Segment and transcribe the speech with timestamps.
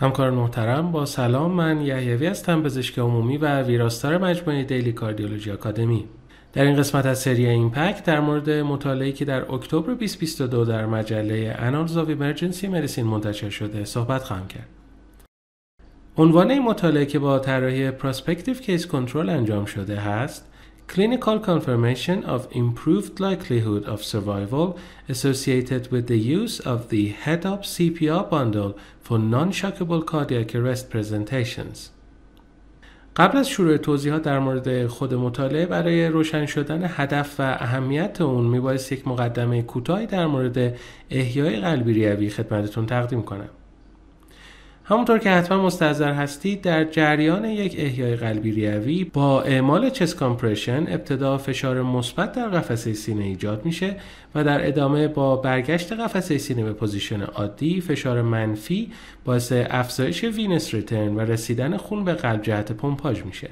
[0.00, 6.04] همکار محترم با سلام من یحیوی هستم پزشک عمومی و ویراستار مجموعه دیلی کاردیولوژی آکادمی
[6.52, 11.54] در این قسمت از سری ایمپکت در مورد مطالعه‌ای که در اکتبر 2022 در مجله
[11.54, 14.68] Annals of Emergency Medicine منتشر شده صحبت خواهم کرد.
[16.16, 20.52] عنوان این مطالعه که با طراحی Prospective Case Control انجام شده هست
[20.88, 28.28] Clinical confirmation of improved likelihood of survival associated with the use of the head-up CPR
[28.30, 31.90] bundle for non-shockable cardiac arrest presentations.
[33.16, 38.44] قبل از شروع توضیحات در مورد خود مطالعه برای روشن شدن هدف و اهمیت اون
[38.44, 40.76] میبایست یک مقدمه کوتاهی در مورد
[41.10, 43.48] احیای قلبی ریوی خدمتتون تقدیم کنم.
[44.90, 50.86] همونطور که حتما مستحضر هستید در جریان یک احیای قلبی ریوی با اعمال چست کامپرشن
[50.88, 53.96] ابتدا فشار مثبت در قفسه سینه ایجاد میشه
[54.34, 58.92] و در ادامه با برگشت قفسه سینه به position عادی فشار منفی
[59.24, 63.48] باعث افزایش venous return و رسیدن خون به قلب جهت پمپاژ میشه.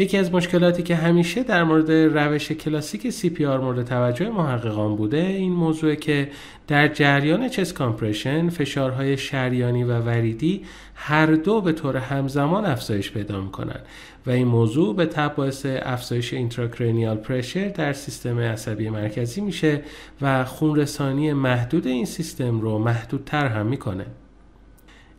[0.00, 5.52] یکی از مشکلاتی که همیشه در مورد روش کلاسیک CPR مورد توجه محققان بوده این
[5.52, 6.30] موضوع که
[6.68, 13.40] در جریان chest compression فشارهای شریانی و وریدی هر دو به طور همزمان افزایش پیدا
[13.40, 13.80] می‌کنن
[14.26, 19.82] و این موضوع به تبع باعث افزایش intracranial pressure در سیستم عصبی مرکزی میشه
[20.22, 24.06] و خونرسانی محدود این سیستم رو محدودتر هم می‌کنه.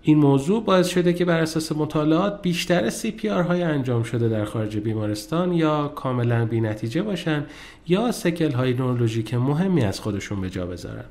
[0.04, 4.78] این موضوع باعث شده که بر اساس مطالعات بیشتر CPR های انجام شده در خارج
[4.78, 7.46] بیمارستان یا کاملا بی نتیجه باشن
[7.88, 11.06] یا سکل های نورولوژیک مهمی از خودشون به جا بذارن.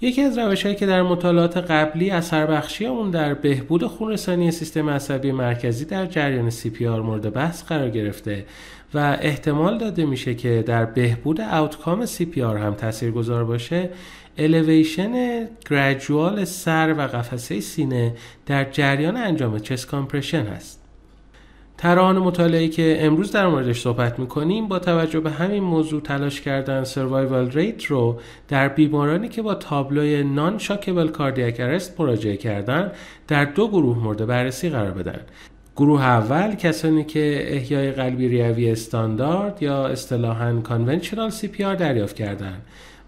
[0.00, 4.90] یکی از روش هایی که در مطالعات قبلی اثر بخشی اون در بهبود خونرسانی سیستم
[4.90, 8.46] عصبی مرکزی در جریان CPR مورد بحث قرار گرفته
[8.94, 13.90] و احتمال داده میشه که در بهبود outcome CPR هم تاثیرگذار باشه
[14.38, 18.14] elevation gradual سر و قفسه سینه
[18.46, 20.85] در جریان انجام chest compression هست.
[21.78, 26.40] در این مطالعه که امروز در موردش صحبت می‌کنیم با توجه به همین موضوع تلاش
[26.40, 32.92] کردن survival rate رو در بیمارانی که با تابلوی non-shockable cardiac arrest مراجعه کردن
[33.28, 35.20] در دو گروه مورد بررسی قرار بدن.
[35.76, 42.62] گروه اول کسانی که احیای قلبی ریوی استاندارد یا اصطلاحاً conventional CPR دریافت کردند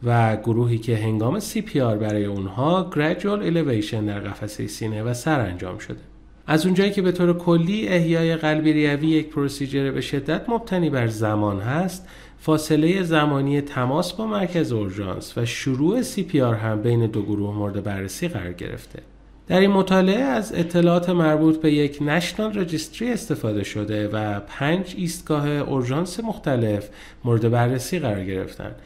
[0.05, 5.79] و گروهی که هنگام CPR برای اونها gradual elevation در قفسه سینه و سر انجام
[5.79, 6.08] شده.
[6.51, 11.07] از اونجایی که به طور کلی احیای قلبی ریوی یک procedure به شدت مبتنی بر
[11.07, 17.55] زمان هست فاصله زمانی تماس با مرکز اورژانس و شروع CPR هم بین دو گروه
[17.55, 18.99] مورد بررسی قرار گرفته.
[19.47, 25.49] در این مطالعه از اطلاعات مربوط به یک نشنال رجیستری استفاده شده و پنج ایستگاه
[25.49, 26.89] اورژانس مختلف
[27.25, 28.77] مورد بررسی قرار گرفتند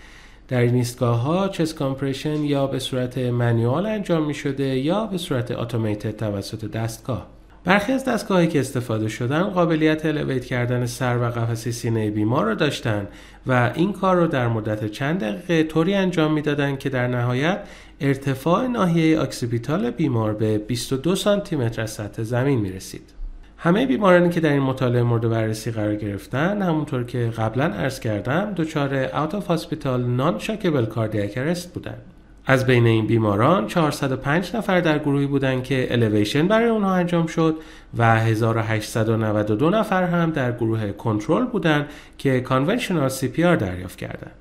[0.48, 5.18] در این ایستگاه ها چست کامپرشن یا به صورت منیوال انجام می شده یا به
[5.18, 7.41] صورت اتوماتد توسط دستگاه.
[7.64, 12.54] برخی از دستگاهی که استفاده شدن قابلیت الیویت کردن سر و قفسه سینه بیمار را
[12.54, 13.08] داشتند
[13.46, 17.60] و این کار را در مدت چند دقیقه طوری انجام می‌دادند که در نهایت
[18.00, 23.12] ارتفاع ناحیه occipital بیمار به 22 سانتی متر از سطح زمین می رسید.
[23.58, 28.52] همه بیمارانی که در این مطالعه مورد بررسی قرار گرفتن همونطور که قبلا عرض کردم
[28.56, 32.02] دچار out of hospital non shockable cardiac arrest بودند.
[32.46, 37.56] از بین این بیماران 405 نفر در گروهی بودند که الیویشن برای اونها انجام شد
[37.98, 41.86] و 1892 نفر هم در گروه کنترل بودند
[42.18, 44.32] که conventional CPR دریافت کردند.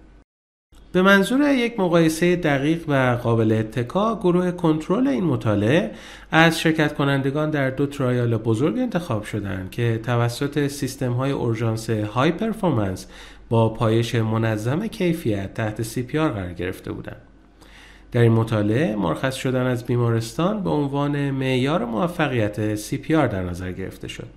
[0.94, 5.92] به منظور یک مقایسه دقیق و قابل اتکا گروه کنترل این مطالعه
[6.32, 12.32] از شرکت کنندگان در دو trial بزرگ انتخاب شدند که توسط سیستم های اورژانس high
[12.32, 13.08] performance
[13.50, 17.31] با پایش منظم کیفیت تحت CPR قرار گرفته بودند.
[18.12, 24.08] در این مطالعه مرخص شدن از بیمارستان به عنوان معیار موفقیت CPR در نظر گرفته
[24.08, 24.28] شد.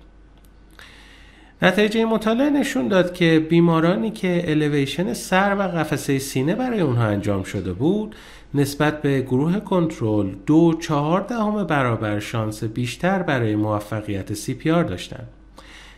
[1.61, 7.43] نتیجه مطالعه نشون داد که بیمارانی که الیویشن سر و قفسه سینه برای اونها انجام
[7.43, 8.15] شده بود
[8.53, 14.31] نسبت به گروه کنترل دو چهار دهم برابر شانس بیشتر برای موفقیت
[14.71, 15.27] CPR داشتند.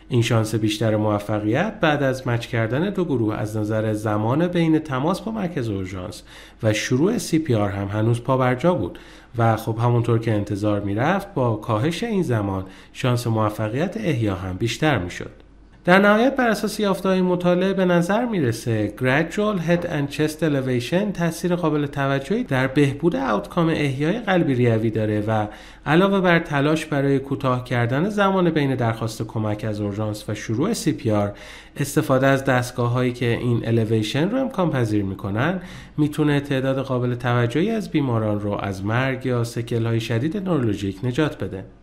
[0.08, 5.20] این شانس بیشتر موفقیت بعد از match کردن دو گروه از نظر زمان بین تماس
[5.20, 6.22] با مرکز اورژانس
[6.62, 8.98] و شروع CPR هم هنوز پابرجا بود
[9.38, 14.98] و خب همونطور که انتظار می‌رفت با کاهش این زمان شانس موفقیت احیا هم بیشتر
[14.98, 15.47] می‌شد.
[15.84, 21.56] در نهایت بر اساس یافته‌های مطالعه به نظر می‌رسه Gradual Head and Chest Elevation تاثیر
[21.56, 25.46] قابل توجهی در بهبود آوتکام احیای قلبی ریوی داره و
[25.86, 31.30] علاوه بر تلاش برای کوتاه کردن زمان بین درخواست کمک از اورژانس و شروع CPR
[31.76, 35.60] استفاده از دستگاه هایی که این الیویشن رو امکان پذیر می‌کنن
[35.96, 41.44] می‌تونه تعداد قابل توجهی از بیماران رو از مرگ یا سکل های شدید نورولوژیک نجات
[41.44, 41.77] بده.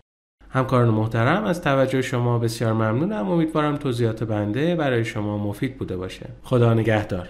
[0.50, 3.28] همکاران محترم از توجه شما بسیار ممنونم.
[3.28, 6.26] امیدوارم توضیحات بنده برای شما مفید بوده باشه.
[6.42, 7.28] خدا نگهدار.